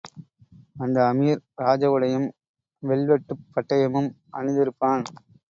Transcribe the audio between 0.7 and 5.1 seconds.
அந்த அமீர், ராஜ உடையும், வெல்வெட்டுப் பட்டயமும் அணிந்திருப்பான்.